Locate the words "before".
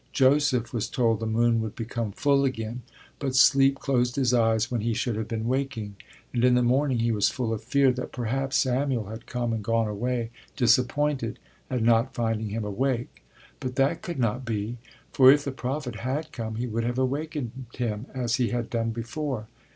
18.89-19.49